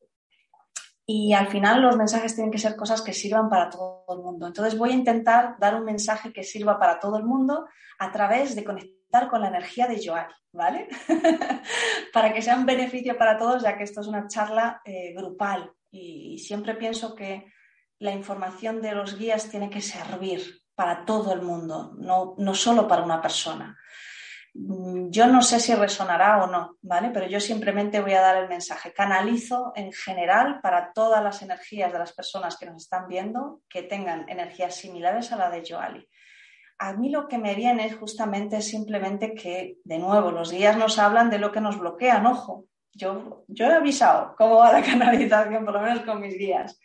[1.07, 4.47] Y al final los mensajes tienen que ser cosas que sirvan para todo el mundo.
[4.47, 7.69] Entonces voy a intentar dar un mensaje que sirva para todo el mundo
[7.99, 10.89] a través de conectar con la energía de Joali, ¿vale?
[12.13, 15.73] para que sea un beneficio para todos, ya que esto es una charla eh, grupal.
[15.91, 17.51] Y siempre pienso que
[17.99, 22.87] la información de los guías tiene que servir para todo el mundo, no, no solo
[22.87, 23.77] para una persona.
[24.55, 27.11] Mm, yo no sé si resonará o no, ¿vale?
[27.13, 28.93] Pero yo simplemente voy a dar el mensaje.
[28.93, 33.83] Canalizo en general para todas las energías de las personas que nos están viendo que
[33.83, 36.09] tengan energías similares a la de Joali.
[36.79, 40.99] A mí lo que me viene es justamente simplemente que, de nuevo, los guías nos
[40.99, 42.67] hablan de lo que nos bloquean, ojo.
[42.93, 46.81] Yo, yo he avisado cómo va la canalización, por lo menos con mis guías.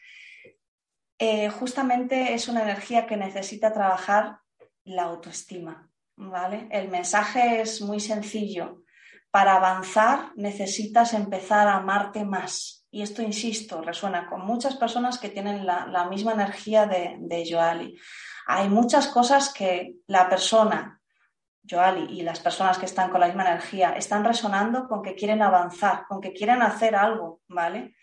[1.19, 4.39] Eh, justamente es una energía que necesita trabajar
[4.83, 6.67] la autoestima, ¿vale?
[6.71, 8.83] El mensaje es muy sencillo.
[9.31, 12.85] Para avanzar necesitas empezar a amarte más.
[12.91, 17.97] Y esto, insisto, resuena con muchas personas que tienen la, misma energía de, de Joali.
[18.45, 21.01] Hay muchas cosas que la persona,
[21.67, 25.41] Joali, y las personas que están con la misma energía, están resonando con que quieren
[25.41, 27.95] avanzar, con que quieren hacer algo, ¿vale?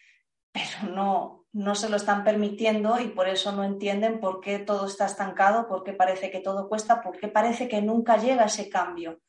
[0.51, 4.87] Pero no, no se lo están permitiendo y por eso no entienden por qué todo
[4.87, 8.69] está estancado, por qué parece que todo cuesta, por qué parece que nunca llega ese
[8.69, 9.21] cambio.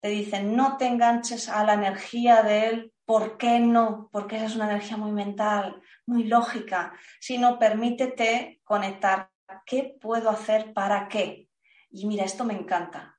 [0.00, 4.08] Te dicen, no te enganches a la energía de él, ¿por qué no?
[4.12, 9.30] Porque esa es una energía muy mental, muy lógica, sino permítete conectar.
[9.66, 11.48] ¿Qué puedo hacer para qué?
[11.90, 13.18] Y mira, esto me encanta.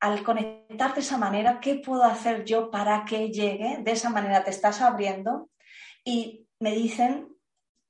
[0.00, 3.78] Al conectar de esa manera, ¿qué puedo hacer yo para que llegue?
[3.82, 5.48] De esa manera te estás abriendo
[6.04, 7.31] y me dicen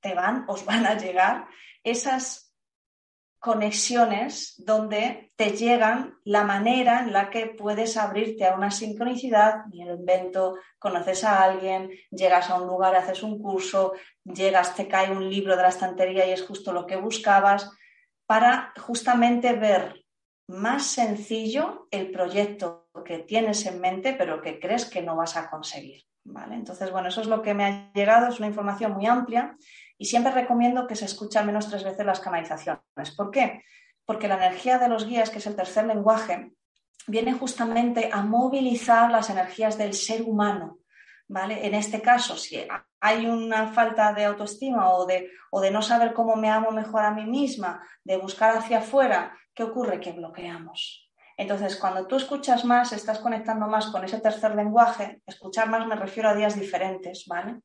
[0.03, 1.47] te van, os van a llegar
[1.83, 2.53] esas
[3.39, 9.81] conexiones donde te llegan la manera en la que puedes abrirte a una sincronicidad, y
[9.81, 13.93] el invento, conoces a alguien, llegas a un lugar, haces un curso,
[14.23, 17.69] llegas, te cae un libro de la estantería y es justo lo que buscabas,
[18.25, 20.05] para justamente ver
[20.47, 25.49] más sencillo el proyecto que tienes en mente, pero que crees que no vas a
[25.49, 26.03] conseguir.
[26.25, 26.55] ¿Vale?
[26.55, 29.57] Entonces, bueno, eso es lo que me ha llegado, es una información muy amplia
[29.97, 33.11] y siempre recomiendo que se escuchen al menos tres veces las canalizaciones.
[33.15, 33.63] ¿Por qué?
[34.05, 36.53] Porque la energía de los guías, que es el tercer lenguaje,
[37.07, 40.79] viene justamente a movilizar las energías del ser humano.
[41.27, 41.65] ¿Vale?
[41.65, 42.67] En este caso, si
[42.99, 47.03] hay una falta de autoestima o de, o de no saber cómo me amo mejor
[47.03, 49.99] a mí misma, de buscar hacia afuera, ¿qué ocurre?
[49.99, 51.09] Que bloqueamos.
[51.37, 55.95] Entonces, cuando tú escuchas más, estás conectando más con ese tercer lenguaje, escuchar más me
[55.95, 57.61] refiero a días diferentes, ¿vale?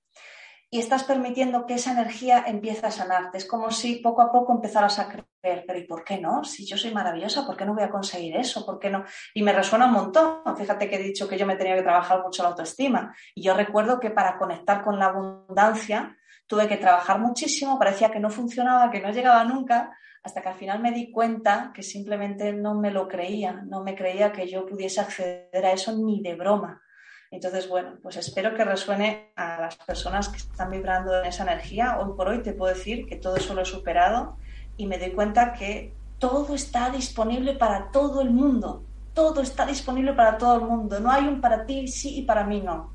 [0.71, 3.39] y estás permitiendo que esa energía empiece a sanarte.
[3.39, 6.45] Es como si poco a poco empezaras a creer, pero ¿y por qué no?
[6.45, 8.67] Si yo soy maravillosa, ¿por qué no voy a conseguir eso?
[8.67, 9.05] ¿Por qué no?
[9.33, 10.43] Y me resuena un montón.
[10.57, 13.15] Fíjate que he dicho que yo me tenía que trabajar mucho la autoestima.
[13.35, 16.15] Y yo recuerdo que para conectar con la abundancia
[16.47, 20.55] tuve que trabajar muchísimo, parecía que no funcionaba, que no llegaba nunca, hasta que al
[20.55, 24.67] final me di cuenta que simplemente no me lo creía, no me creía que yo
[24.67, 26.83] pudiese acceder a eso ni de broma.
[27.31, 31.99] Entonces, bueno, pues espero que resuene a las personas que están vibrando en esa energía.
[31.99, 34.37] Hoy por hoy te puedo decir que todo eso lo he superado
[34.77, 38.85] y me doy cuenta que todo está disponible para todo el mundo.
[39.13, 41.01] Todo está disponible para todo el mundo.
[41.01, 42.93] No hay un para ti sí y para mí no.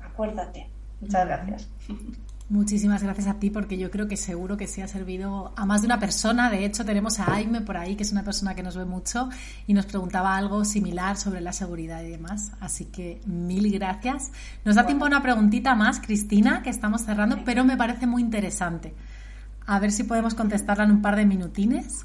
[0.00, 0.70] Acuérdate.
[1.00, 1.68] Muchas gracias.
[2.52, 5.80] Muchísimas gracias a ti porque yo creo que seguro que sí ha servido a más
[5.80, 6.50] de una persona.
[6.50, 9.30] De hecho, tenemos a Aime por ahí, que es una persona que nos ve mucho
[9.66, 12.52] y nos preguntaba algo similar sobre la seguridad y demás.
[12.60, 14.32] Así que mil gracias.
[14.66, 18.20] Nos da tiempo a una preguntita más, Cristina, que estamos cerrando, pero me parece muy
[18.20, 18.92] interesante.
[19.64, 22.04] A ver si podemos contestarla en un par de minutines.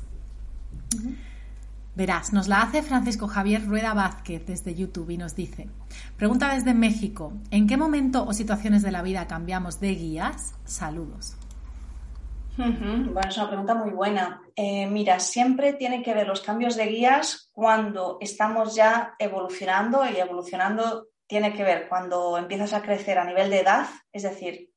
[1.97, 5.67] Verás, nos la hace Francisco Javier Rueda Vázquez desde YouTube y nos dice,
[6.15, 10.53] pregunta desde México, ¿en qué momento o situaciones de la vida cambiamos de guías?
[10.63, 11.35] Saludos.
[12.55, 14.43] Bueno, es una pregunta muy buena.
[14.55, 20.17] Eh, mira, siempre tiene que ver los cambios de guías cuando estamos ya evolucionando y
[20.17, 24.69] evolucionando tiene que ver cuando empiezas a crecer a nivel de edad, es decir,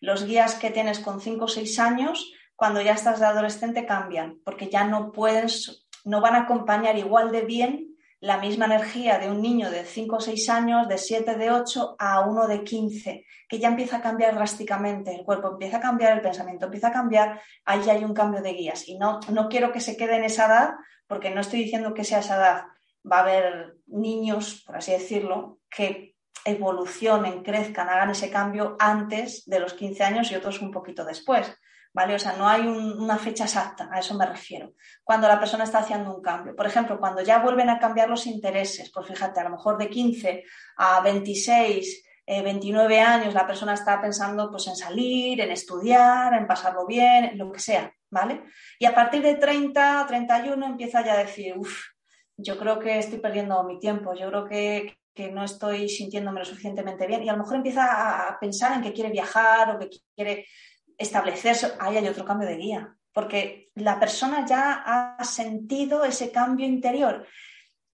[0.00, 4.38] los guías que tienes con 5 o 6 años, cuando ya estás de adolescente cambian,
[4.44, 7.92] porque ya no puedes no van a acompañar igual de bien
[8.22, 11.96] la misma energía de un niño de 5 o 6 años, de 7, de 8
[11.98, 16.12] a uno de 15, que ya empieza a cambiar drásticamente, el cuerpo empieza a cambiar,
[16.12, 18.88] el pensamiento empieza a cambiar, ahí hay un cambio de guías.
[18.88, 20.70] Y no, no quiero que se quede en esa edad,
[21.08, 22.64] porque no estoy diciendo que sea esa edad.
[23.04, 29.58] Va a haber niños, por así decirlo, que evolucionen, crezcan, hagan ese cambio antes de
[29.58, 31.52] los 15 años y otros un poquito después.
[31.92, 32.14] ¿Vale?
[32.14, 34.72] O sea, no hay una fecha exacta, a eso me refiero.
[35.04, 36.56] Cuando la persona está haciendo un cambio.
[36.56, 39.88] Por ejemplo, cuando ya vuelven a cambiar los intereses, pues fíjate, a lo mejor de
[39.88, 40.44] 15
[40.76, 46.46] a 26, 29 eh, años, la persona está pensando pues en salir, en estudiar, en
[46.46, 48.44] pasarlo bien, lo que sea, ¿vale?
[48.78, 51.88] Y a partir de 30, 31 empieza ya a decir, uff,
[52.36, 56.46] yo creo que estoy perdiendo mi tiempo, yo creo que, que no estoy sintiéndome lo
[56.46, 59.90] suficientemente bien y a lo mejor empieza a pensar en que quiere viajar o que
[60.14, 60.46] quiere
[61.02, 66.66] establecerse, ahí hay otro cambio de guía, porque la persona ya ha sentido ese cambio
[66.66, 67.26] interior.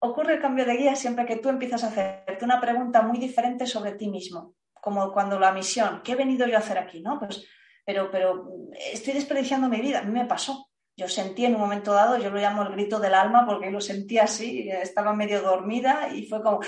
[0.01, 3.67] Ocurre el cambio de guía siempre que tú empiezas a hacerte una pregunta muy diferente
[3.67, 7.01] sobre ti mismo, como cuando la misión, ¿qué he venido yo a hacer aquí?
[7.01, 7.19] ¿No?
[7.19, 7.47] Pues,
[7.85, 8.49] pero, pero
[8.93, 10.69] estoy desperdiciando mi vida, a mí me pasó.
[10.97, 13.81] Yo sentí en un momento dado, yo lo llamo el grito del alma porque lo
[13.81, 16.61] sentí así, estaba medio dormida y fue como,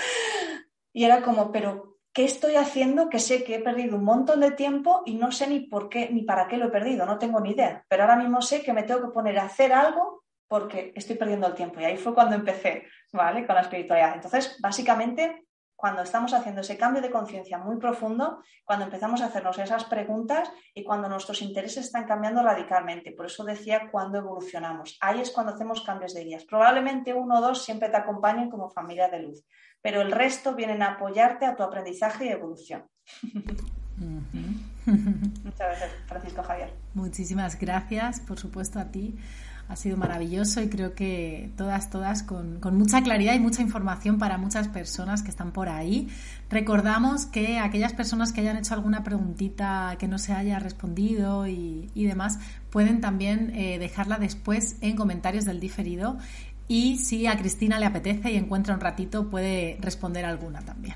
[0.93, 3.09] y era como, pero ¿qué estoy haciendo?
[3.09, 6.09] Que sé que he perdido un montón de tiempo y no sé ni por qué
[6.11, 7.85] ni para qué lo he perdido, no tengo ni idea.
[7.87, 11.47] Pero ahora mismo sé que me tengo que poner a hacer algo porque estoy perdiendo
[11.47, 11.79] el tiempo.
[11.79, 13.45] Y ahí fue cuando empecé, ¿vale?
[13.45, 14.15] Con la espiritualidad.
[14.15, 15.45] Entonces, básicamente,
[15.81, 20.49] cuando estamos haciendo ese cambio de conciencia muy profundo, cuando empezamos a hacernos esas preguntas
[20.73, 23.11] y cuando nuestros intereses están cambiando radicalmente.
[23.11, 24.97] Por eso decía cuando evolucionamos.
[25.01, 26.45] Ahí es cuando hacemos cambios de guías.
[26.45, 29.43] Probablemente uno o dos siempre te acompañen como familia de luz
[29.81, 32.83] pero el resto vienen a apoyarte a tu aprendizaje y evolución.
[34.85, 36.73] Muchas gracias, Francisco Javier.
[36.93, 39.17] Muchísimas gracias, por supuesto, a ti.
[39.71, 44.37] Ha sido maravilloso y creo que todas, todas con, mucha claridad y mucha información para
[44.37, 46.09] muchas personas que están por ahí.
[46.49, 51.89] Recordamos que aquellas personas que hayan hecho alguna preguntita que no se haya respondido y,
[51.95, 52.37] demás,
[52.69, 56.17] pueden también eh, dejarla después en comentarios del diferido
[56.67, 60.95] y si a Cristina le apetece y encuentra un ratito, puede responder alguna también.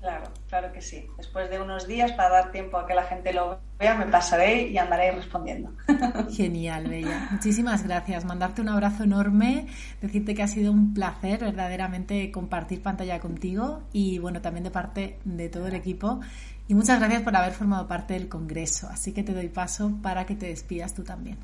[0.00, 1.06] Claro, claro que sí.
[1.16, 4.68] Después de unos días, para dar tiempo a que la gente lo vea, me pasaré
[4.68, 5.72] y andaré respondiendo.
[6.30, 7.28] Genial, Bella.
[7.32, 8.24] Muchísimas gracias.
[8.24, 9.66] Mandarte un abrazo enorme,
[10.00, 15.18] decirte que ha sido un placer verdaderamente compartir pantalla contigo y bueno, también de parte
[15.24, 16.20] de todo el equipo.
[16.68, 18.88] Y muchas gracias por haber formado parte del Congreso.
[18.88, 21.38] Así que te doy paso para que te despidas tú también.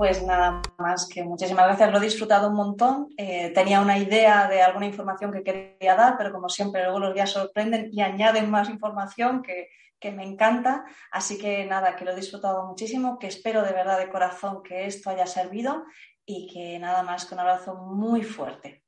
[0.00, 3.08] Pues nada más que muchísimas gracias, lo he disfrutado un montón.
[3.18, 7.12] Eh, tenía una idea de alguna información que quería dar, pero como siempre luego los
[7.12, 10.86] días sorprenden y añaden más información que, que me encanta.
[11.12, 14.86] Así que nada, que lo he disfrutado muchísimo, que espero de verdad de corazón que
[14.86, 15.84] esto haya servido
[16.24, 18.79] y que nada más que un abrazo muy fuerte.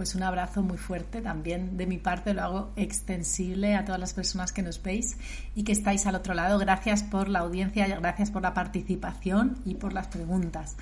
[0.00, 4.14] Pues un abrazo muy fuerte también de mi parte, lo hago extensible a todas las
[4.14, 5.18] personas que nos veis
[5.54, 6.58] y que estáis al otro lado.
[6.58, 10.78] Gracias por la audiencia, gracias por la participación y por las preguntas.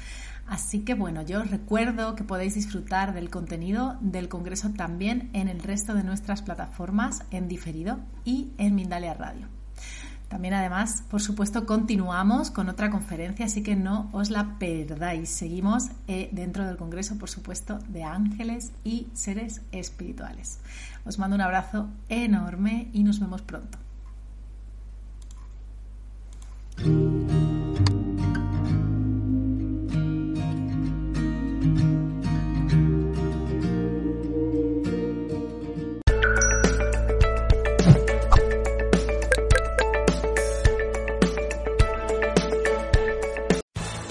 [0.46, 5.48] Así que bueno, yo os recuerdo que podéis disfrutar del contenido del Congreso también en
[5.48, 9.57] el resto de nuestras plataformas en diferido y en Mindalia Radio.
[10.28, 15.30] También además, por supuesto, continuamos con otra conferencia, así que no os la perdáis.
[15.30, 20.60] Seguimos eh, dentro del Congreso, por supuesto, de ángeles y seres espirituales.
[21.06, 23.78] Os mando un abrazo enorme y nos vemos pronto.